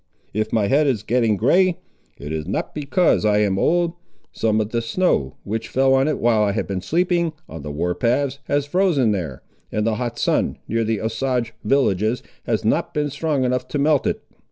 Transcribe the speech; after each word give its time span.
If 0.33 0.51
my 0.51 0.65
head 0.65 0.87
is 0.87 1.03
getting 1.03 1.37
grey, 1.37 1.77
it 2.17 2.31
is 2.31 2.47
not 2.47 2.73
because 2.73 3.23
I 3.23 3.37
am 3.41 3.59
old. 3.59 3.93
Some 4.31 4.59
of 4.59 4.71
the 4.71 4.81
snow, 4.81 5.35
which 5.43 5.67
fell 5.67 5.93
on 5.93 6.07
it 6.07 6.17
while 6.17 6.41
I 6.41 6.53
have 6.53 6.65
been 6.67 6.81
sleeping 6.81 7.33
on 7.47 7.61
the 7.61 7.69
war 7.69 7.93
paths, 7.93 8.39
has 8.45 8.65
frozen 8.65 9.11
there, 9.11 9.43
and 9.71 9.85
the 9.85 9.97
hot 9.97 10.17
sun, 10.17 10.57
near 10.67 10.83
the 10.83 11.01
Osage 11.01 11.53
villages, 11.63 12.23
has 12.45 12.65
not 12.65 12.95
been 12.95 13.11
strong 13.11 13.43
enough 13.43 13.67
to 13.67 13.77
melt 13.77 14.07
it." 14.07 14.23